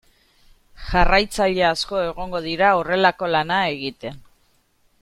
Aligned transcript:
Jarraitzaile 0.85 1.67
asko 1.71 2.01
egongo 2.05 2.41
dira 2.47 2.71
horrelako 2.79 3.31
lana 3.35 3.61
egiten. 3.75 4.19